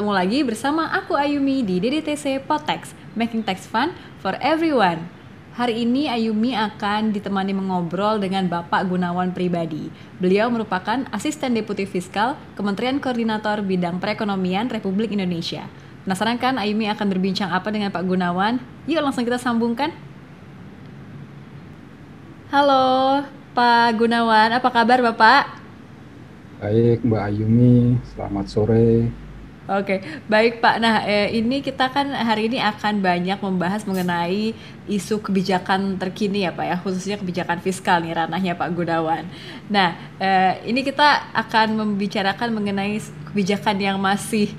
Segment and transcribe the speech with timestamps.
[0.00, 3.90] bertemu lagi bersama aku Ayumi di DDTC Potex, Making Tax Fun
[4.20, 5.08] for Everyone.
[5.56, 9.88] Hari ini Ayumi akan ditemani mengobrol dengan Bapak Gunawan Pribadi.
[10.20, 15.66] Beliau merupakan Asisten Deputi Fiskal Kementerian Koordinator Bidang Perekonomian Republik Indonesia.
[16.04, 18.60] Penasaran kan Ayumi akan berbincang apa dengan Pak Gunawan?
[18.86, 19.90] Yuk langsung kita sambungkan.
[22.52, 23.24] Halo
[23.56, 25.58] Pak Gunawan, apa kabar Bapak?
[26.60, 29.08] Baik, Mbak Ayumi, selamat sore.
[29.70, 30.82] Oke, baik Pak.
[30.82, 34.50] Nah, eh, ini kita kan hari ini akan banyak membahas mengenai
[34.90, 39.30] isu kebijakan terkini ya Pak ya, khususnya kebijakan fiskal nih ranahnya Pak Gunawan.
[39.70, 42.98] Nah, eh, ini kita akan membicarakan mengenai
[43.30, 44.50] kebijakan yang masih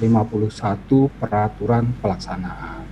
[0.00, 2.84] 51 peraturan pelaksanaan.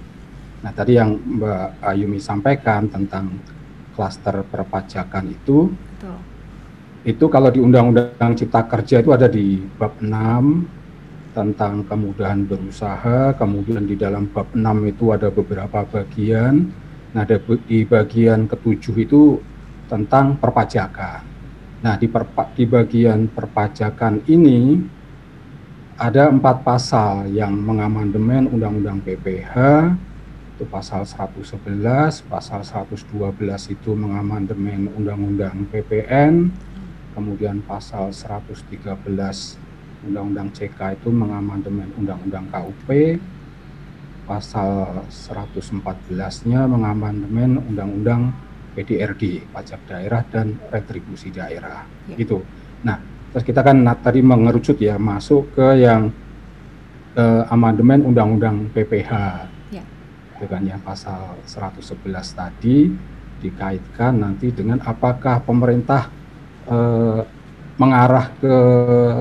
[0.62, 3.42] Nah tadi yang Mbak Ayumi sampaikan tentang
[3.92, 6.16] klaster perpajakan itu Betul.
[7.04, 10.81] itu kalau di Undang-Undang Cipta Kerja itu ada di bab 6
[11.32, 16.69] tentang kemudahan berusaha, kemudian di dalam bab 6 itu ada beberapa bagian.
[17.12, 19.41] Nah, di bagian ketujuh itu
[19.88, 21.25] tentang perpajakan.
[21.82, 24.81] Nah, di, perpa, di bagian perpajakan ini
[26.00, 29.54] ada empat pasal yang mengamandemen Undang-Undang PPH,
[30.56, 33.09] itu pasal 111, pasal 112
[33.72, 36.53] itu mengamandemen Undang-Undang PPN,
[37.12, 39.62] kemudian pasal 113
[40.03, 42.89] Undang-Undang CK itu mengamandemen Undang-Undang KUP
[44.27, 48.33] pasal 114-nya mengamandemen Undang-Undang
[48.73, 52.17] PDRD pajak daerah dan retribusi daerah ya.
[52.17, 52.41] gitu.
[52.83, 52.97] Nah,
[53.31, 56.09] terus kita kan tadi mengerucut ya masuk ke yang
[57.15, 59.13] eh, amandemen Undang-Undang PPH.
[59.71, 59.84] Ya.
[60.41, 62.89] Itu kan yang pasal 111 tadi
[63.43, 66.09] dikaitkan nanti dengan apakah pemerintah
[66.71, 67.21] eh,
[67.80, 68.57] mengarah ke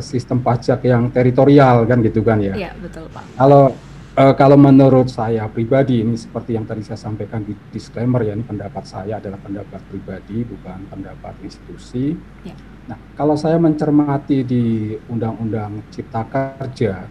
[0.03, 2.53] sistem pajak yang teritorial kan gitu kan ya.
[2.55, 3.23] Iya betul pak.
[3.39, 3.71] Kalau
[4.19, 8.43] uh, kalau menurut saya pribadi ini seperti yang tadi saya sampaikan di disclaimer ya ini
[8.43, 12.15] pendapat saya adalah pendapat pribadi bukan pendapat institusi.
[12.43, 12.55] Ya.
[12.91, 17.07] Nah kalau saya mencermati di Undang-Undang Cipta Kerja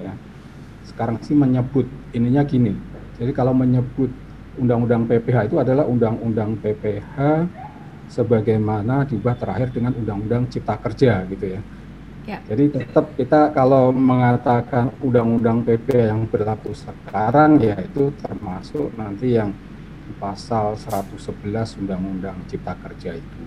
[0.00, 0.12] ya
[0.86, 2.74] sekarang sih menyebut ininya gini.
[3.18, 4.08] Jadi kalau menyebut
[4.58, 7.16] Undang-Undang PPH itu adalah Undang-Undang PPH
[8.10, 11.60] sebagaimana diubah terakhir dengan Undang-Undang Cipta Kerja gitu ya.
[12.26, 12.38] ya.
[12.50, 19.54] Jadi tetap kita kalau mengatakan Undang-Undang PP yang berlaku sekarang ya itu termasuk nanti yang
[20.18, 23.42] pasal 111 Undang-Undang Cipta Kerja itu.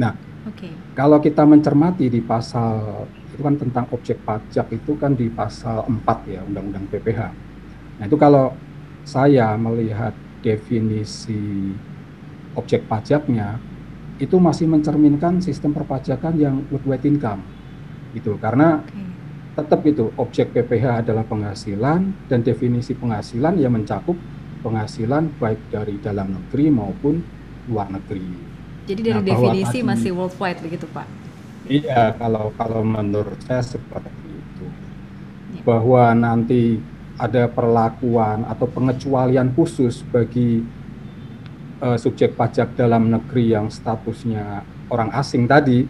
[0.00, 0.16] Nah,
[0.48, 0.72] okay.
[0.96, 6.32] kalau kita mencermati di pasal itu kan tentang objek pajak itu kan di pasal 4
[6.32, 7.20] ya Undang-Undang PPH.
[8.00, 8.56] Nah, itu kalau
[9.04, 11.76] saya melihat definisi
[12.56, 13.60] objek pajaknya
[14.18, 17.42] itu masih mencerminkan sistem perpajakan yang worldwide income
[18.16, 19.04] gitu karena okay.
[19.60, 24.16] tetap itu objek PPH adalah penghasilan dan definisi penghasilan yang mencakup
[24.62, 27.22] penghasilan baik dari dalam negeri maupun
[27.70, 28.26] luar negeri.
[28.88, 31.06] Jadi dari nah, definisi tadi, masih worldwide begitu Pak?
[31.68, 34.66] Iya kalau kalau menurut saya seperti itu
[35.52, 35.62] ya.
[35.68, 36.80] bahwa nanti
[37.20, 40.64] ada perlakuan atau pengecualian khusus bagi
[41.82, 45.86] uh, subjek pajak dalam negeri yang statusnya orang asing tadi.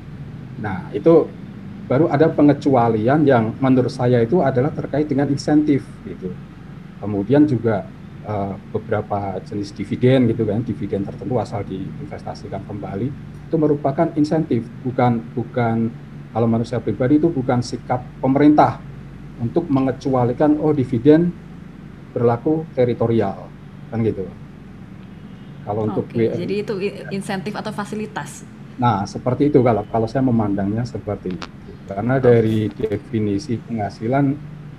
[0.58, 1.28] Nah, itu
[1.88, 6.34] baru ada pengecualian yang menurut saya itu adalah terkait dengan insentif gitu.
[6.98, 7.88] Kemudian juga
[8.26, 13.08] uh, beberapa jenis dividen gitu kan, dividen tertentu asal diinvestasikan kembali
[13.48, 15.88] itu merupakan insentif, bukan bukan
[16.36, 18.76] kalau manusia pribadi itu bukan sikap pemerintah
[19.40, 21.32] untuk mengecualikan oh dividen
[22.12, 23.48] berlaku teritorial
[23.88, 24.28] kan gitu.
[25.68, 26.74] Kalau untuk jadi itu
[27.12, 28.48] insentif atau fasilitas.
[28.80, 31.48] Nah, seperti itu kalau kalau saya memandangnya seperti itu.
[31.84, 34.24] Karena dari definisi penghasilan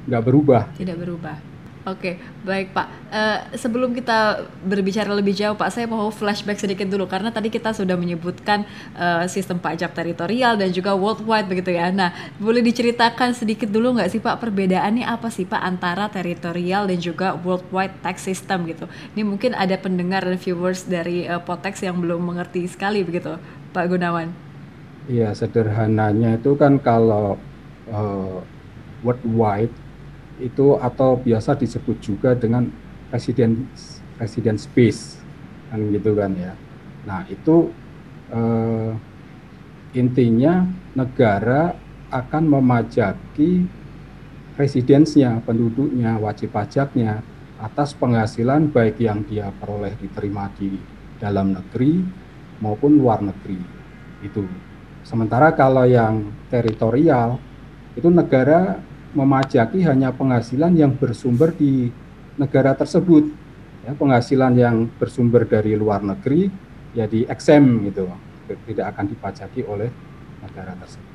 [0.09, 0.73] nggak berubah.
[0.73, 1.48] Tidak berubah.
[1.89, 2.87] Oke, baik Pak.
[3.09, 7.73] Uh, sebelum kita berbicara lebih jauh, Pak, saya mau flashback sedikit dulu karena tadi kita
[7.73, 8.61] sudah menyebutkan
[8.93, 11.89] uh, sistem pajak teritorial dan juga worldwide begitu ya.
[11.89, 17.01] Nah, boleh diceritakan sedikit dulu nggak sih Pak perbedaannya apa sih Pak antara teritorial dan
[17.01, 18.85] juga worldwide tax system gitu?
[19.17, 23.41] Ini mungkin ada pendengar dan viewers dari uh, Potex yang belum mengerti sekali begitu,
[23.73, 24.29] Pak Gunawan.
[25.09, 27.41] Iya, sederhananya itu kan kalau
[27.89, 28.45] uh,
[29.01, 29.88] worldwide
[30.39, 32.67] itu atau biasa disebut juga dengan
[33.11, 33.67] resident
[34.19, 35.19] resident space
[35.69, 36.53] kan gitu kan ya.
[37.05, 37.71] Nah, itu
[38.33, 38.91] uh,
[39.95, 40.65] intinya
[40.97, 41.77] negara
[42.09, 43.69] akan memajaki
[44.57, 47.21] residensinya, penduduknya, wajib pajaknya
[47.61, 50.75] atas penghasilan baik yang dia peroleh diterima di
[51.21, 52.01] dalam negeri
[52.59, 53.59] maupun luar negeri.
[54.19, 54.43] Itu
[55.09, 57.39] Sementara kalau yang teritorial
[57.97, 58.77] itu negara
[59.13, 61.89] memajaki hanya penghasilan yang bersumber di
[62.37, 63.29] negara tersebut.
[63.87, 66.51] Ya, penghasilan yang bersumber dari luar negeri
[66.91, 68.11] ya di XM gitu,
[68.67, 69.87] tidak akan dipajaki oleh
[70.43, 71.09] negara tersebut.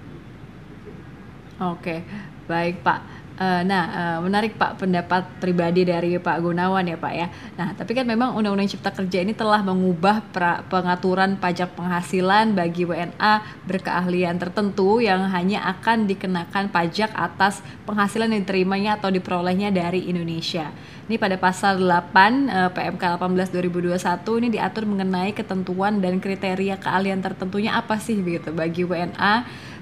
[1.60, 2.02] Oke,
[2.50, 3.23] baik Pak.
[3.34, 7.26] Uh, nah, uh, menarik Pak pendapat pribadi dari Pak Gunawan ya Pak ya.
[7.58, 12.86] Nah, tapi kan memang Undang-Undang Cipta Kerja ini telah mengubah pra, pengaturan pajak penghasilan bagi
[12.86, 20.06] WNA berkeahlian tertentu yang hanya akan dikenakan pajak atas penghasilan yang diterimanya atau diperolehnya dari
[20.06, 20.70] Indonesia.
[21.10, 22.14] Ini pada pasal 8
[22.48, 23.98] uh, PMK 18 2021
[24.46, 29.34] ini diatur mengenai ketentuan dan kriteria keahlian tertentunya apa sih begitu bagi WNA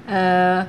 [0.08, 0.62] uh,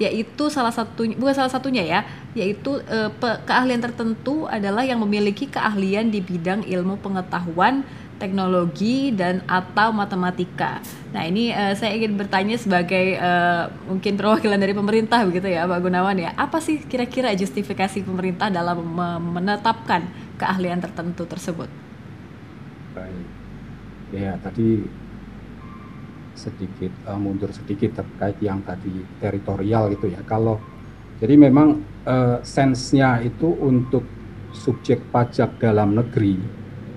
[0.00, 2.00] yaitu salah satunya bukan salah satunya ya
[2.32, 7.84] yaitu e, pe, keahlian tertentu adalah yang memiliki keahlian di bidang ilmu pengetahuan
[8.22, 10.78] teknologi dan atau matematika.
[11.10, 15.82] Nah ini uh, saya ingin bertanya sebagai uh, mungkin perwakilan dari pemerintah begitu ya Pak
[15.82, 16.30] Gunawan ya.
[16.38, 18.78] Apa sih kira-kira justifikasi pemerintah dalam
[19.34, 20.06] menetapkan
[20.38, 21.66] keahlian tertentu tersebut?
[22.94, 23.26] Baik,
[24.14, 25.01] ya tadi
[26.34, 30.20] sedikit uh, mundur sedikit terkait yang tadi teritorial gitu ya.
[30.24, 30.58] Kalau
[31.22, 34.02] jadi memang uh, sensenya itu untuk
[34.52, 36.36] subjek pajak dalam negeri,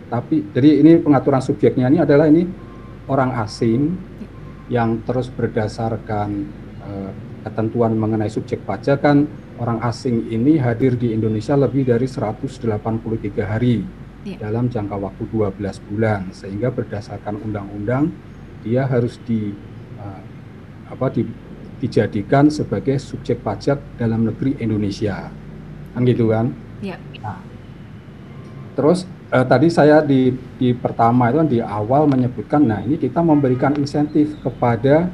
[0.10, 2.44] tapi jadi ini pengaturan subjeknya ini adalah ini
[3.08, 3.96] orang asing
[4.70, 6.30] yang terus berdasarkan
[6.82, 7.12] uh,
[7.46, 9.30] ketentuan mengenai subjek pajak kan
[9.62, 12.65] orang asing ini hadir di Indonesia lebih dari 183
[13.46, 13.86] hari
[14.25, 14.50] ya.
[14.50, 18.10] dalam jangka waktu 12 bulan sehingga berdasarkan undang-undang
[18.66, 19.54] dia harus di
[20.02, 20.22] uh,
[20.90, 21.22] apa di,
[21.78, 25.30] dijadikan sebagai subjek pajak dalam negeri Indonesia
[25.94, 26.50] kan gitu kan
[26.82, 26.98] ya.
[27.22, 27.40] nah,
[28.74, 33.22] terus uh, tadi saya di di pertama itu kan di awal menyebutkan nah ini kita
[33.22, 35.14] memberikan insentif kepada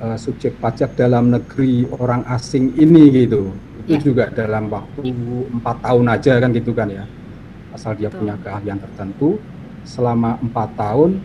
[0.00, 3.52] uh, subjek pajak dalam negeri orang asing ini gitu
[3.86, 4.00] itu ya.
[4.02, 5.14] juga dalam waktu
[5.52, 7.04] empat tahun aja kan gitu kan ya
[7.76, 8.24] asal dia Betul.
[8.24, 9.38] punya keahlian tertentu
[9.86, 11.22] selama empat tahun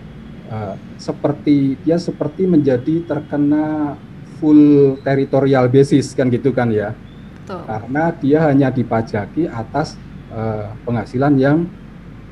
[0.52, 3.96] uh, seperti dia seperti menjadi terkena
[4.38, 6.92] full territorial basis kan gitu kan ya.
[7.52, 7.68] Betul.
[7.68, 10.00] karena dia hanya dipajaki atas
[10.32, 11.58] uh, penghasilan yang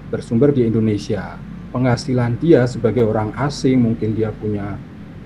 [0.08, 1.36] bersumber di Indonesia.
[1.70, 4.80] Penghasilan dia sebagai orang asing mungkin dia punya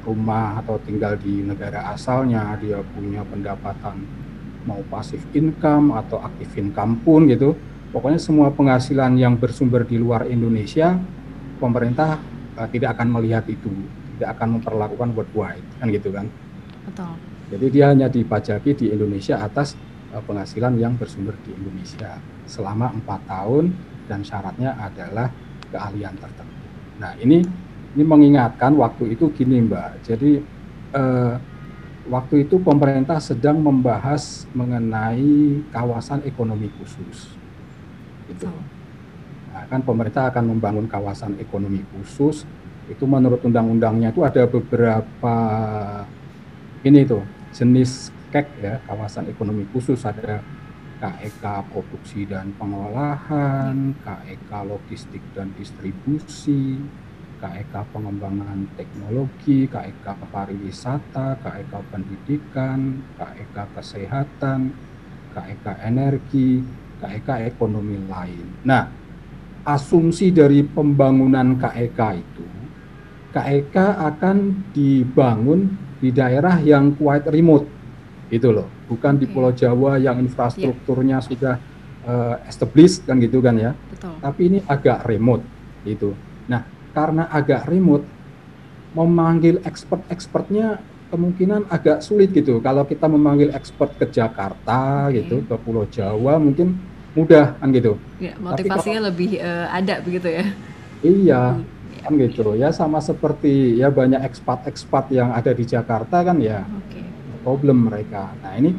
[0.04, 4.04] rumah atau tinggal di negara asalnya dia punya pendapatan
[4.68, 7.56] mau pasif income atau aktif income pun gitu.
[7.94, 10.98] Pokoknya semua penghasilan yang bersumber di luar Indonesia
[11.62, 12.18] pemerintah
[12.58, 13.70] uh, tidak akan melihat itu,
[14.18, 16.26] tidak akan memperlakukan worldwide, kan gitu kan?
[16.88, 17.14] Betul.
[17.54, 19.78] Jadi dia hanya dipajaki di Indonesia atas
[20.14, 22.18] uh, penghasilan yang bersumber di Indonesia
[22.50, 23.74] selama empat tahun
[24.08, 25.32] dan syaratnya adalah
[25.72, 26.66] keahlian tertentu.
[27.00, 27.46] Nah ini
[27.94, 29.90] ini mengingatkan waktu itu gini Mbak.
[30.06, 30.42] Jadi
[30.98, 31.38] uh,
[32.10, 37.38] waktu itu pemerintah sedang membahas mengenai kawasan ekonomi khusus.
[38.28, 38.50] Gitu.
[39.74, 42.46] Kan pemerintah akan membangun kawasan ekonomi khusus.
[42.86, 45.36] Itu menurut undang-undangnya itu ada beberapa
[46.86, 50.46] ini tuh jenis KEK ya, kawasan ekonomi khusus ada
[51.02, 56.78] KEK produksi dan pengolahan, KEK logistik dan distribusi,
[57.42, 64.70] KEK pengembangan teknologi, KEK pariwisata, KEK pendidikan, KEK kesehatan,
[65.34, 66.62] KEK energi,
[67.02, 68.64] KEK ekonomi lain.
[68.64, 69.03] Nah,
[69.64, 72.46] asumsi dari pembangunan KEK itu,
[73.32, 73.76] KEK
[74.14, 74.38] akan
[74.76, 75.72] dibangun
[76.04, 77.68] di daerah yang quite remote,
[78.28, 81.26] itu loh, bukan di Pulau Jawa yang infrastrukturnya yeah.
[81.26, 81.56] sudah
[82.04, 84.16] uh, established kan gitu kan ya, Betul.
[84.20, 85.44] tapi ini agak remote,
[85.88, 86.12] itu.
[86.52, 88.06] Nah, karena agak remote
[88.94, 90.78] memanggil expert-expertnya
[91.14, 92.58] kemungkinan agak sulit gitu.
[92.62, 95.22] Kalau kita memanggil expert ke Jakarta okay.
[95.22, 96.78] gitu, ke Pulau Jawa mungkin
[97.14, 97.98] mudah kan gitu.
[98.18, 100.46] Ya, motivasinya kalau, lebih uh, ada begitu ya.
[101.04, 102.48] Iya, hmm, kan gitu.
[102.58, 106.66] Ya sama seperti ya banyak expat-expat yang ada di Jakarta kan ya.
[106.90, 107.06] Okay.
[107.44, 108.34] Problem mereka.
[108.42, 108.72] Nah, ini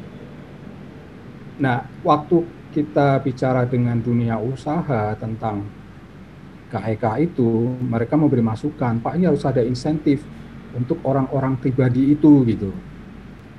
[1.54, 2.42] Nah, waktu
[2.74, 5.62] kita bicara dengan dunia usaha tentang
[6.74, 10.26] KEK itu mereka memberi masukan, Pak ini harus ada insentif
[10.74, 12.74] untuk orang-orang pribadi itu gitu.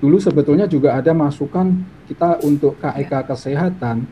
[0.04, 1.72] Dulu sebetulnya juga ada masukan
[2.12, 3.20] kita untuk KEK ya.
[3.24, 4.04] kesehatan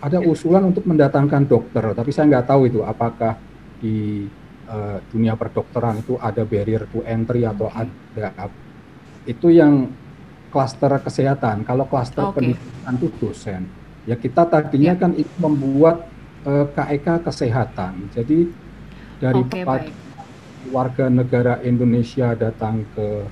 [0.00, 0.26] ada ya.
[0.26, 3.36] usulan untuk mendatangkan dokter, tapi saya nggak tahu itu apakah
[3.80, 4.24] di
[4.68, 8.48] uh, dunia perdokteran itu ada barrier to entry atau ada
[9.28, 9.92] itu yang
[10.48, 11.62] klaster kesehatan.
[11.68, 12.56] Kalau klaster okay.
[12.56, 13.62] pendidikan itu dosen.
[14.08, 15.00] Ya kita tadinya ya.
[15.00, 16.08] kan itu membuat
[16.48, 18.10] uh, eh, KEK kesehatan.
[18.16, 18.48] Jadi
[19.20, 19.92] dari okay,
[20.72, 23.28] warga negara Indonesia datang ke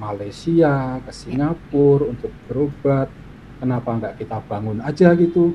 [0.00, 2.16] Malaysia, ke Singapura ya.
[2.16, 3.08] untuk berobat,
[3.60, 5.52] kenapa nggak kita bangun aja gitu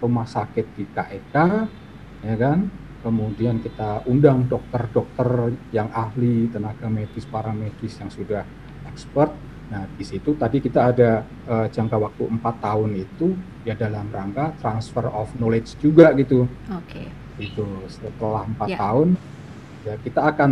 [0.00, 1.36] rumah sakit di KEK,
[2.24, 2.66] ya kan?
[3.00, 8.44] Kemudian kita undang dokter-dokter yang ahli, tenaga medis, para medis yang sudah
[8.88, 9.32] expert
[9.70, 14.50] Nah, di situ tadi kita ada uh, jangka waktu empat tahun itu ya dalam rangka
[14.58, 16.50] transfer of knowledge juga gitu.
[16.74, 17.06] Oke.
[17.38, 17.46] Okay.
[17.46, 18.80] Itu setelah empat yeah.
[18.82, 19.08] tahun
[19.86, 20.50] ya kita akan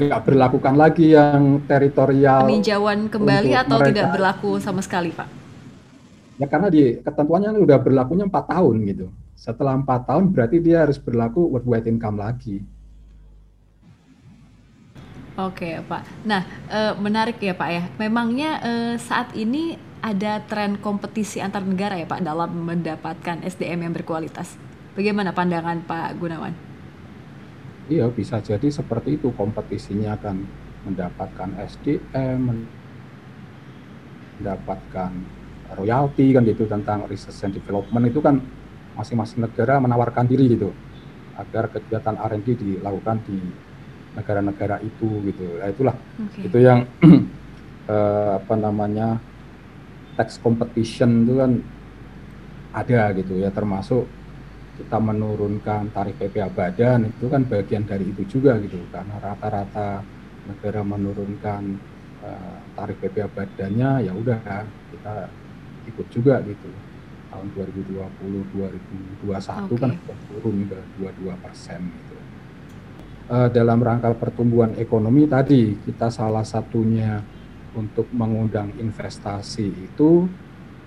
[0.00, 2.48] nggak berlakukan lagi yang teritorial.
[2.48, 3.88] Peninjauan kembali atau mereka.
[3.92, 5.43] tidak berlaku sama sekali, Pak?
[6.34, 9.06] Ya karena di ketentuannya udah berlakunya empat tahun gitu.
[9.38, 12.62] Setelah empat tahun berarti dia harus berlaku worldwide income lagi.
[15.34, 16.02] Oke, Pak.
[16.22, 17.82] Nah, e, menarik ya, Pak ya.
[17.98, 18.72] Memangnya e,
[19.02, 24.54] saat ini ada tren kompetisi antar negara ya, Pak, dalam mendapatkan SDM yang berkualitas.
[24.94, 26.54] Bagaimana pandangan Pak Gunawan?
[27.90, 29.34] Iya, bisa jadi seperti itu.
[29.34, 30.46] Kompetisinya akan
[30.86, 32.70] mendapatkan SDM,
[34.38, 35.10] mendapatkan
[35.72, 38.38] royalti kan gitu tentang research and development itu kan
[38.94, 40.70] masing-masing negara menawarkan diri gitu
[41.34, 43.38] agar kegiatan R&D dilakukan di
[44.14, 45.58] negara-negara itu gitu.
[45.58, 46.46] Nah, itulah okay.
[46.46, 46.86] itu yang
[47.90, 49.18] uh, apa namanya
[50.14, 51.52] tax competition itu kan
[52.74, 54.06] ada gitu ya termasuk
[54.74, 60.02] kita menurunkan tarif PPh badan itu kan bagian dari itu juga gitu karena rata-rata
[60.50, 61.62] negara menurunkan
[62.22, 64.38] uh, tarif PPh badannya ya udah
[64.90, 65.14] kita
[65.88, 66.68] ikut juga gitu
[67.30, 68.00] tahun 2020
[69.24, 69.76] 2021 okay.
[69.78, 69.92] kan
[70.30, 72.14] turun ke 22 persen gitu
[73.28, 77.22] uh, dalam rangka pertumbuhan ekonomi tadi kita salah satunya
[77.74, 80.30] untuk mengundang investasi itu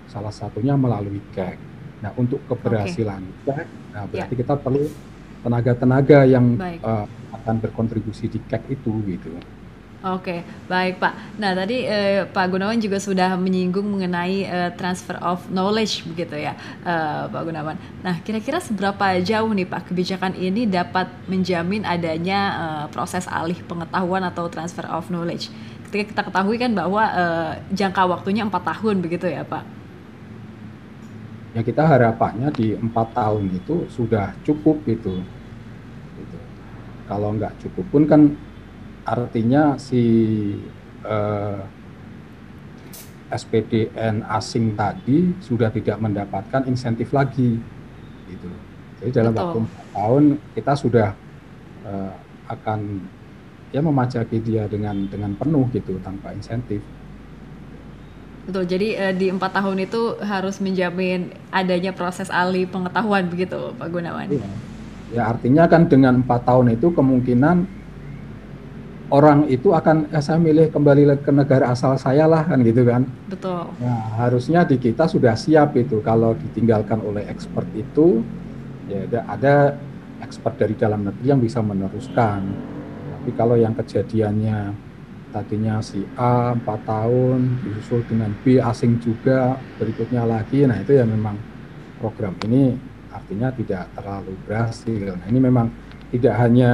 [0.08, 1.58] salah satunya melalui KEK.
[2.00, 3.44] Nah untuk keberhasilan okay.
[3.52, 4.40] KEK, nah berarti yeah.
[4.40, 4.84] kita perlu
[5.38, 9.30] tenaga-tenaga yang uh, akan berkontribusi di KEK itu gitu.
[9.98, 11.42] Oke, baik Pak.
[11.42, 16.54] Nah tadi eh, Pak Gunawan juga sudah menyinggung mengenai eh, transfer of knowledge begitu ya,
[16.86, 17.74] eh, Pak Gunawan.
[18.06, 24.22] Nah kira-kira seberapa jauh nih Pak kebijakan ini dapat menjamin adanya eh, proses alih pengetahuan
[24.22, 25.50] atau transfer of knowledge?
[25.90, 29.66] Ketika kita ketahui kan bahwa eh, jangka waktunya empat tahun begitu ya Pak.
[31.58, 35.26] Ya kita harapannya di empat tahun itu sudah cukup gitu.
[36.22, 36.38] gitu.
[37.10, 38.38] Kalau nggak cukup pun kan
[39.08, 40.04] artinya si
[41.08, 41.60] eh,
[43.28, 47.60] SPDN asing tadi sudah tidak mendapatkan insentif lagi
[48.28, 48.48] gitu.
[48.98, 49.44] Jadi dalam Betul.
[49.44, 50.24] waktu empat tahun
[50.56, 51.08] kita sudah
[51.86, 52.12] uh,
[52.48, 52.80] akan
[53.70, 56.80] ya memajaki dia dengan dengan penuh gitu tanpa insentif.
[58.48, 58.64] Betul.
[58.64, 64.32] Jadi uh, di empat tahun itu harus menjamin adanya proses alih pengetahuan begitu, Pak Gunawan.
[64.32, 64.50] Iya.
[65.08, 67.77] Ya artinya kan dengan empat tahun itu kemungkinan
[69.08, 73.08] orang itu akan eh, saya milih kembali ke negara asal saya lah kan gitu kan.
[73.28, 73.72] Betul.
[73.80, 78.20] Nah harusnya di kita sudah siap itu kalau ditinggalkan oleh expert itu
[78.88, 79.54] ya ada, ada
[80.20, 82.40] expert dari dalam negeri yang bisa meneruskan.
[83.18, 84.88] Tapi kalau yang kejadiannya
[85.28, 91.04] tadinya si A 4 tahun disusul dengan B asing juga berikutnya lagi, nah itu ya
[91.04, 91.36] memang
[92.00, 92.72] program ini
[93.12, 95.16] artinya tidak terlalu berhasil.
[95.16, 95.68] Nah ini memang
[96.08, 96.72] tidak hanya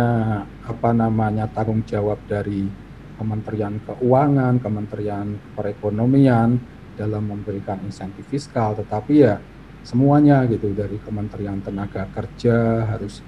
[0.62, 2.70] apa namanya tanggung jawab dari
[3.14, 6.58] Kementerian Keuangan, Kementerian Perekonomian
[6.94, 9.38] dalam memberikan insentif fiskal, tetapi ya
[9.82, 13.22] semuanya gitu dari Kementerian Tenaga Kerja harus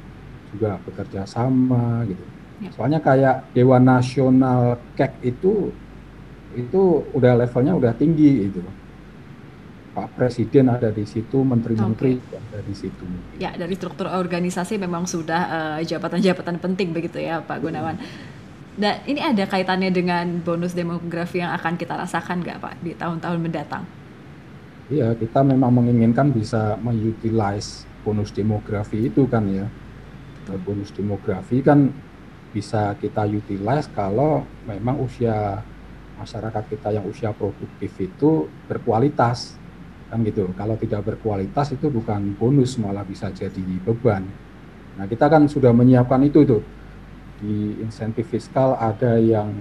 [0.55, 2.23] juga bekerja sama gitu.
[2.63, 2.71] Ya.
[2.73, 5.75] Soalnya kayak Dewan Nasional KEK itu
[6.57, 6.83] itu
[7.13, 8.63] udah levelnya udah tinggi itu.
[9.97, 12.37] Pak Presiden ada di situ, menteri-menteri okay.
[12.37, 13.09] ada di situ.
[13.41, 17.97] Ya, dari struktur organisasi memang sudah eh, jabatan-jabatan uh, penting begitu ya, Pak Gunawan.
[18.77, 23.41] Dan ini ada kaitannya dengan bonus demografi yang akan kita rasakan nggak Pak di tahun-tahun
[23.41, 23.89] mendatang?
[24.93, 29.65] Iya, kita memang menginginkan bisa mengutilize bonus demografi itu kan ya.
[30.63, 31.89] Bonus demografi kan
[32.53, 35.65] bisa kita utilize kalau memang usia
[36.21, 39.57] masyarakat kita yang usia produktif itu berkualitas
[40.07, 40.51] kan gitu.
[40.55, 44.23] Kalau tidak berkualitas itu bukan bonus malah bisa jadi beban.
[44.97, 46.63] Nah kita kan sudah menyiapkan itu tuh
[47.43, 49.53] di insentif fiskal ada yang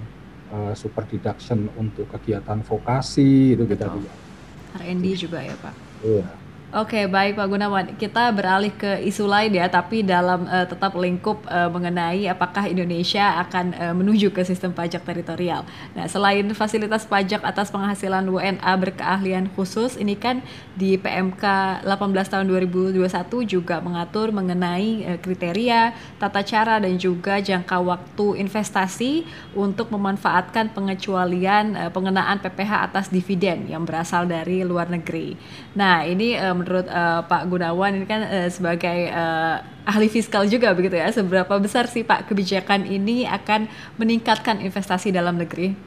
[0.54, 4.06] uh, super deduction untuk kegiatan vokasi itu Betul.
[4.06, 5.75] kita R&D juga ya Pak?
[6.04, 6.45] Iya
[6.75, 7.88] Oke, baik Pak Gunawan.
[7.96, 13.39] Kita beralih ke isu lain ya, tapi dalam uh, tetap lingkup uh, mengenai apakah Indonesia
[13.48, 15.63] akan uh, menuju ke sistem pajak teritorial.
[15.96, 20.44] Nah, selain fasilitas pajak atas penghasilan WNA berkeahlian khusus, ini kan
[20.75, 21.40] di PMK
[21.88, 21.96] 18
[22.27, 23.00] tahun 2021
[23.48, 29.24] juga mengatur mengenai uh, kriteria, tata cara dan juga jangka waktu investasi
[29.55, 35.40] untuk memanfaatkan pengecualian uh, pengenaan PPH atas dividen yang berasal dari luar negeri.
[35.72, 40.74] Nah, ini uh, menurut uh, Pak Gunawan ini kan uh, sebagai uh, ahli fiskal juga
[40.74, 43.70] begitu ya, seberapa besar sih Pak kebijakan ini akan
[44.01, 45.78] meningkatkan investasi dalam negeri?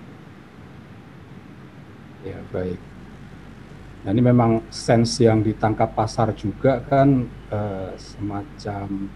[2.22, 2.78] Ya baik.
[4.06, 9.10] Nah ini memang sense yang ditangkap pasar juga kan uh, semacam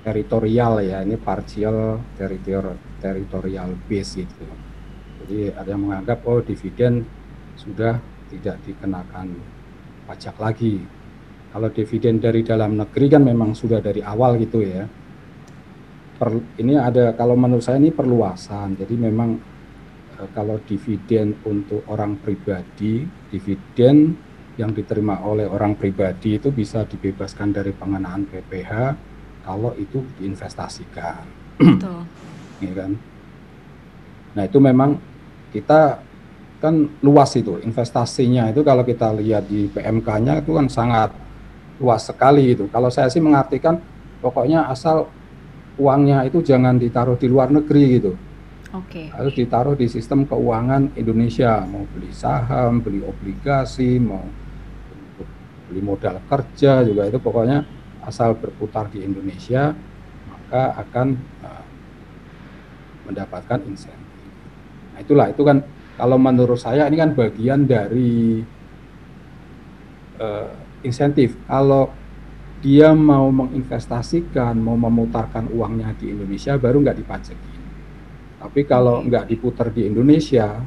[0.00, 4.48] teritorial ya, ini partial teritorial teritorial base itu.
[5.20, 7.04] Jadi ada yang menganggap oh dividen
[7.60, 8.00] sudah
[8.32, 9.59] tidak dikenakan
[10.10, 10.82] pajak lagi.
[11.54, 14.82] Kalau dividen dari dalam negeri kan memang sudah dari awal gitu ya.
[16.18, 18.74] Per, ini ada kalau menurut saya ini perluasan.
[18.74, 19.38] Jadi memang
[20.14, 24.18] e, kalau dividen untuk orang pribadi, dividen
[24.58, 28.70] yang diterima oleh orang pribadi itu bisa dibebaskan dari pengenaan PPh
[29.46, 31.22] kalau itu diinvestasikan.
[31.58, 32.02] Betul.
[32.66, 32.92] ya kan?
[34.38, 34.94] Nah, itu memang
[35.50, 35.98] kita
[36.60, 41.10] kan luas itu investasinya itu kalau kita lihat di PMK-nya itu kan sangat
[41.80, 42.68] luas sekali itu.
[42.68, 43.80] Kalau saya sih mengartikan
[44.20, 45.08] pokoknya asal
[45.80, 48.12] uangnya itu jangan ditaruh di luar negeri gitu.
[48.76, 49.08] Oke.
[49.10, 49.16] Okay.
[49.16, 54.22] Harus ditaruh di sistem keuangan Indonesia, mau beli saham, beli obligasi, mau
[55.66, 57.62] beli modal kerja juga itu pokoknya
[58.02, 59.70] asal berputar di Indonesia
[60.26, 61.14] maka akan
[61.46, 61.64] uh,
[63.06, 64.26] mendapatkan insentif.
[64.90, 65.62] Nah, itulah itu kan
[66.00, 68.40] kalau menurut saya ini kan bagian dari
[70.16, 70.48] uh,
[70.80, 71.36] insentif.
[71.44, 71.92] Kalau
[72.64, 77.52] dia mau menginvestasikan, mau memutarkan uangnya di Indonesia, baru nggak dipajaki.
[78.40, 80.60] Tapi kalau nggak diputar di Indonesia,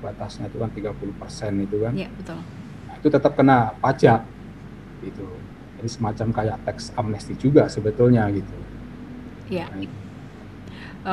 [0.00, 1.92] batasnya itu kan 30 persen itu kan.
[1.92, 2.40] Iya, betul.
[2.88, 4.24] Nah, itu tetap kena pajak.
[5.04, 5.28] Gitu.
[5.80, 8.56] Ini semacam kayak tax amnesty juga sebetulnya gitu.
[9.52, 9.68] Iya.
[9.68, 10.00] Nah,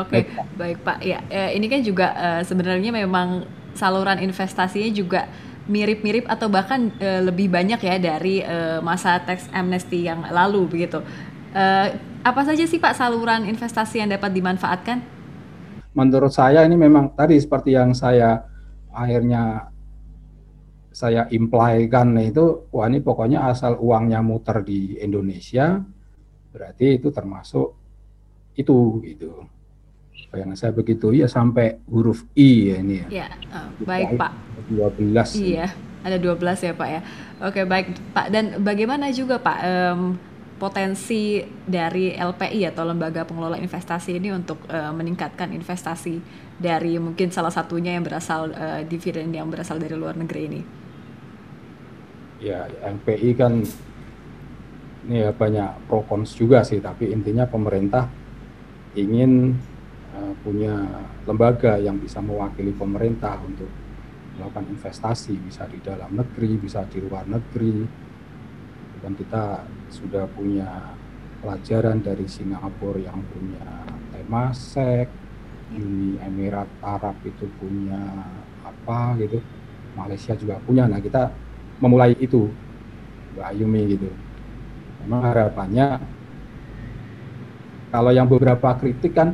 [0.04, 0.24] Oke, okay,
[0.60, 1.00] baik Pak.
[1.00, 5.30] Ya, eh, ini kan juga uh, sebenarnya memang saluran investasinya juga
[5.70, 11.04] mirip-mirip atau bahkan uh, lebih banyak ya dari uh, masa tax amnesty yang lalu begitu.
[11.54, 11.94] Uh,
[12.26, 15.00] apa saja sih Pak saluran investasi yang dapat dimanfaatkan?
[15.96, 18.44] Menurut saya ini memang tadi seperti yang saya
[18.92, 19.70] akhirnya
[20.98, 25.78] saya imply-kan itu, wah ini pokoknya asal uangnya muter di Indonesia,
[26.50, 27.78] berarti itu termasuk
[28.58, 29.46] itu gitu
[30.32, 33.08] bayangan saya begitu ya sampai huruf I ya ini ya.
[33.24, 34.32] Ya, uh, baik Pak.
[34.68, 35.40] 12.
[35.40, 35.72] Iya,
[36.04, 37.02] ada 12 ya Pak ya.
[37.40, 38.28] Oke, baik Pak.
[38.34, 40.02] Dan bagaimana juga Pak um,
[40.58, 46.20] potensi dari LPI atau lembaga pengelola investasi ini untuk uh, meningkatkan investasi
[46.58, 50.62] dari mungkin salah satunya yang berasal uh, dividen yang berasal dari luar negeri ini?
[52.42, 53.62] Ya, LPI kan
[55.08, 58.12] ini ya banyak pro cons juga sih, tapi intinya pemerintah
[58.98, 59.56] ingin
[60.18, 60.74] uh, punya
[61.30, 63.70] lembaga yang bisa mewakili pemerintah untuk
[64.38, 67.86] melakukan investasi, bisa di dalam negeri, bisa di luar negeri.
[68.98, 69.62] Dan kita
[69.94, 70.98] sudah punya
[71.46, 75.08] pelajaran dari Singapura yang punya Temasek,
[75.78, 78.02] Uni Emirat Arab itu punya
[78.66, 79.38] apa gitu,
[79.94, 80.90] Malaysia juga punya.
[80.90, 81.30] Nah kita
[81.78, 82.50] memulai itu,
[83.38, 84.10] Mbak Ayumi gitu
[85.08, 86.04] memang harapannya
[87.96, 89.32] kalau yang beberapa kritik kan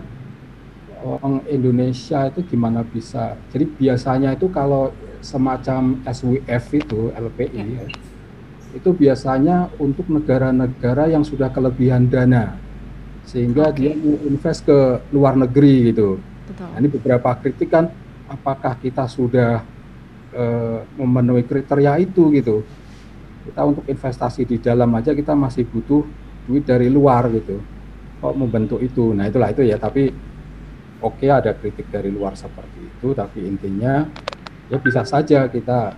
[1.04, 7.86] orang Indonesia itu gimana bisa jadi biasanya itu kalau semacam SWF itu LPI ya.
[8.74, 12.56] itu biasanya untuk negara-negara yang sudah kelebihan dana
[13.24, 13.92] sehingga okay.
[13.92, 13.94] dia
[14.28, 16.20] invest ke luar negeri gitu.
[16.44, 16.68] Betul.
[16.68, 17.88] Nah, ini beberapa kritik kan
[18.28, 19.64] apakah kita sudah
[20.36, 22.66] uh, memenuhi kriteria itu gitu
[23.44, 26.04] kita untuk investasi di dalam aja kita masih butuh
[26.48, 27.60] duit dari luar gitu
[28.24, 30.10] kok membentuk itu nah itulah itu ya tapi
[31.04, 34.08] oke okay, ada kritik dari luar seperti itu tapi intinya
[34.72, 35.94] ya bisa saja kita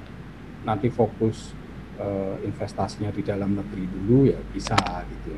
[0.65, 1.53] nanti fokus
[2.01, 5.37] uh, investasinya di dalam negeri dulu ya bisa gitu.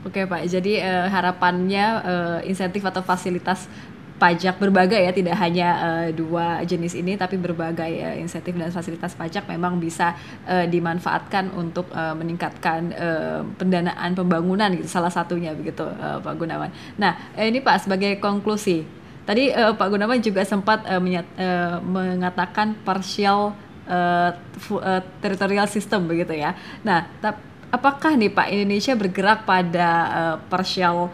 [0.00, 3.68] Oke Pak, jadi uh, harapannya uh, insentif atau fasilitas
[4.20, 9.16] pajak berbagai ya tidak hanya uh, dua jenis ini tapi berbagai uh, insentif dan fasilitas
[9.16, 10.12] pajak memang bisa
[10.44, 16.68] uh, dimanfaatkan untuk uh, meningkatkan uh, pendanaan pembangunan gitu salah satunya begitu uh, Pak Gunawan.
[17.00, 18.84] Nah ini Pak sebagai konklusi
[19.24, 23.56] tadi uh, Pak Gunawan juga sempat uh, menyat, uh, mengatakan partial
[23.88, 24.36] uh,
[24.76, 26.52] uh, territorial system begitu ya.
[26.84, 27.08] Nah
[27.70, 31.08] apakah nih Pak Indonesia bergerak pada uh, partial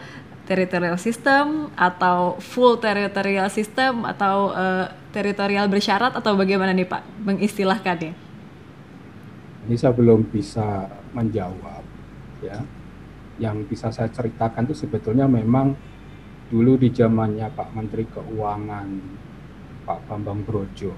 [0.47, 8.13] territorial system atau full territorial system atau uh, teritorial bersyarat atau bagaimana nih Pak mengistilahkannya?
[9.67, 11.83] Ini saya belum bisa menjawab
[12.39, 12.63] ya.
[13.37, 15.77] Yang bisa saya ceritakan itu sebetulnya memang
[16.47, 18.87] dulu di zamannya Pak Menteri Keuangan
[19.83, 20.95] Pak Bambang Brojo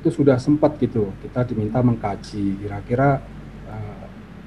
[0.00, 3.20] itu sudah sempat gitu kita diminta mengkaji kira-kira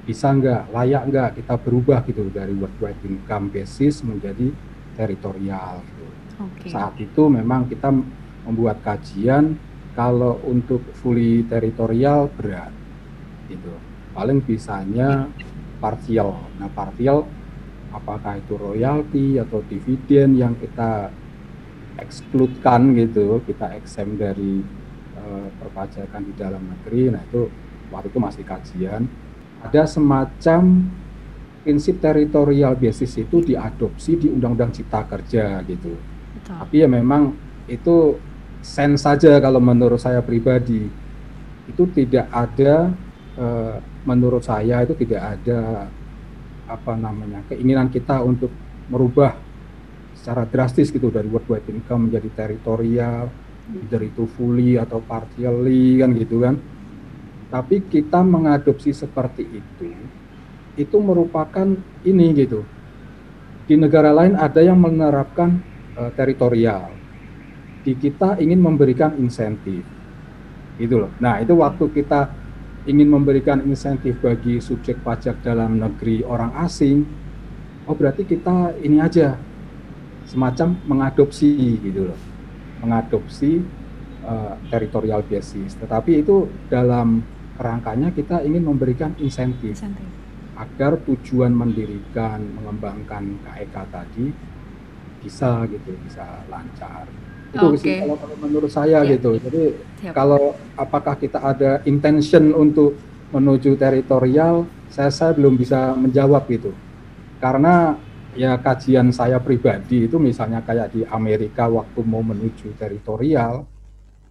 [0.04, 4.52] bisa nggak, layak nggak kita berubah gitu dari worldwide income basis menjadi
[4.94, 6.06] teritorial gitu.
[6.34, 6.70] Okay.
[6.70, 7.88] Saat itu memang kita
[8.44, 9.56] membuat kajian
[9.96, 12.70] kalau untuk fully teritorial berat
[13.48, 13.72] gitu.
[14.12, 15.26] Paling bisanya
[15.80, 16.36] partial.
[16.60, 17.24] Nah, partial
[17.94, 21.08] apakah itu royalti atau dividen yang kita
[21.98, 24.60] ekskludkan gitu, kita eksem dari
[25.14, 27.14] uh, perpajakan di dalam negeri.
[27.14, 27.46] Nah, itu
[27.94, 29.06] waktu itu masih kajian
[29.64, 30.84] ada semacam
[31.64, 35.96] prinsip teritorial basis itu diadopsi di Undang-Undang Cipta Kerja gitu.
[35.96, 36.56] Betul.
[36.60, 37.32] Tapi ya memang
[37.64, 38.20] itu
[38.60, 40.84] sense saja kalau menurut saya pribadi
[41.64, 42.92] itu tidak ada
[43.40, 45.88] uh, menurut saya itu tidak ada
[46.68, 48.52] apa namanya keinginan kita untuk
[48.92, 49.36] merubah
[50.12, 53.28] secara drastis gitu dari worldwide income menjadi teritorial,
[53.88, 56.56] dari itu fully atau partially kan gitu kan
[57.54, 59.94] tapi kita mengadopsi seperti itu
[60.74, 61.70] itu merupakan
[62.02, 62.66] ini gitu.
[63.64, 65.62] Di negara lain ada yang menerapkan
[65.94, 66.90] uh, teritorial.
[67.86, 69.86] Di kita ingin memberikan insentif.
[70.76, 71.12] Itu loh.
[71.22, 72.26] Nah itu waktu kita
[72.90, 77.00] ingin memberikan insentif bagi subjek pajak dalam negeri orang asing
[77.88, 79.40] oh berarti kita ini aja
[80.26, 82.20] semacam mengadopsi gitu loh.
[82.82, 83.62] Mengadopsi
[84.26, 85.78] uh, teritorial basis.
[85.78, 87.22] Tetapi itu dalam
[87.54, 90.06] kerangkanya kita ingin memberikan insentif, insentif.
[90.58, 94.26] agar tujuan mendirikan mengembangkan KEK e tadi
[95.24, 97.08] bisa gitu bisa lancar
[97.54, 97.78] itu okay.
[97.80, 99.12] sih kalau, kalau menurut saya yeah.
[99.16, 99.62] gitu jadi
[100.02, 100.12] Siap.
[100.12, 102.98] kalau apakah kita ada intention untuk
[103.30, 106.74] menuju teritorial saya saya belum bisa menjawab gitu
[107.38, 107.98] karena
[108.34, 113.62] ya kajian saya pribadi itu misalnya kayak di Amerika waktu mau menuju teritorial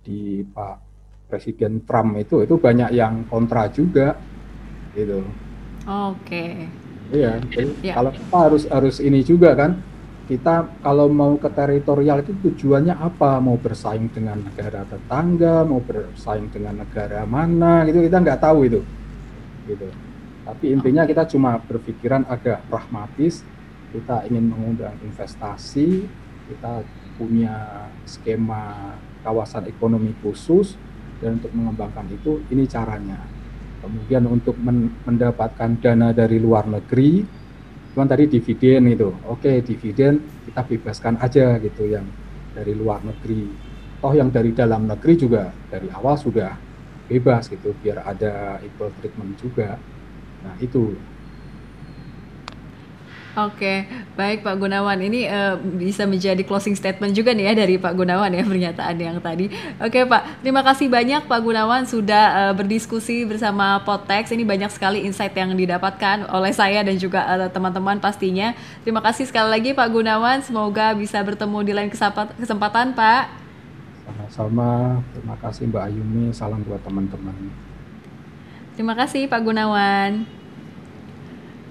[0.04, 0.93] di Pak
[1.28, 4.18] Presiden Trump itu itu banyak yang kontra juga
[4.94, 5.26] gitu.
[5.84, 6.18] Oke.
[6.24, 6.52] Okay.
[7.14, 7.38] Iya,
[7.84, 7.94] yeah.
[7.94, 9.78] kalau kita harus harus ini juga kan
[10.24, 13.44] kita kalau mau ke teritorial itu tujuannya apa?
[13.44, 18.82] Mau bersaing dengan negara tetangga, mau bersaing dengan negara mana gitu kita nggak tahu itu,
[19.68, 19.88] gitu.
[20.48, 23.44] Tapi intinya kita cuma berpikiran agak pragmatis,
[23.92, 26.08] kita ingin mengundang investasi,
[26.48, 26.88] kita
[27.20, 30.76] punya skema kawasan ekonomi khusus
[31.24, 33.32] dan untuk mengembangkan itu ini caranya
[33.84, 37.20] Kemudian untuk men mendapatkan dana dari luar negeri,
[37.92, 42.08] cuman tadi dividen itu, oke dividen kita bebaskan aja gitu yang
[42.56, 43.44] dari luar negeri.
[44.00, 46.56] Toh yang dari dalam negeri juga dari awal sudah
[47.12, 49.76] bebas gitu, biar ada equal treatment juga.
[50.48, 50.96] Nah itu
[53.34, 54.96] Oke, baik Pak Gunawan.
[55.04, 59.17] Ini uh, bisa menjadi closing statement juga nih ya dari Pak Gunawan ya pernyataan yang
[59.19, 59.50] tadi.
[59.82, 64.30] Oke Pak, terima kasih banyak Pak Gunawan sudah uh, berdiskusi bersama Potex.
[64.30, 68.54] Ini banyak sekali insight yang didapatkan oleh saya dan juga teman teman-teman pastinya.
[68.86, 70.46] Terima kasih sekali lagi Pak Gunawan.
[70.46, 71.89] Semoga bisa bertemu di lain
[72.38, 73.24] kesempatan Pak.
[74.06, 75.02] Sama-sama.
[75.10, 76.24] Terima kasih Mbak Ayumi.
[76.30, 77.34] Salam buat teman-teman.
[78.78, 80.43] Terima kasih Pak Gunawan.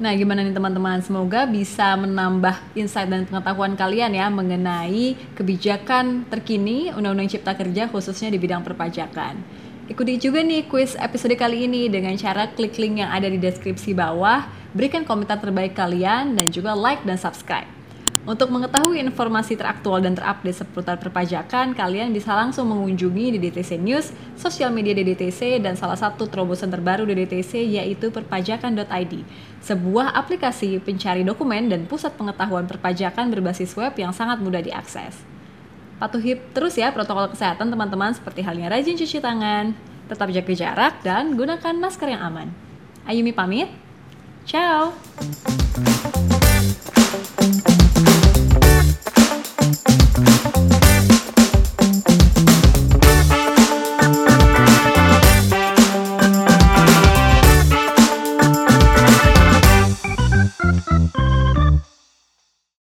[0.03, 0.99] Nah, gimana nih teman-teman?
[0.99, 8.27] Semoga bisa menambah insight dan pengetahuan kalian ya mengenai kebijakan terkini Undang-Undang Cipta Kerja khususnya
[8.35, 9.39] di bidang perpajakan.
[9.87, 13.95] Ikuti juga nih quiz episode kali ini dengan cara klik link yang ada di deskripsi
[13.95, 17.82] bawah, berikan komentar terbaik kalian dan juga like dan subscribe.
[18.23, 24.15] Untuk mengetahui informasi teraktual dan terupdate seputar perpajakan, kalian bisa langsung mengunjungi di DTC News,
[24.39, 29.15] sosial media DDTC, dan salah satu terobosan terbaru DDTC yaitu perpajakan.id,
[29.59, 35.19] sebuah aplikasi pencari dokumen dan pusat pengetahuan perpajakan berbasis web yang sangat mudah diakses.
[35.99, 39.75] Patuhi terus ya protokol kesehatan teman-teman seperti halnya rajin cuci tangan,
[40.07, 42.55] tetap jaga jarak, dan gunakan masker yang aman.
[43.03, 43.67] Ayumi pamit,
[44.47, 44.95] ciao!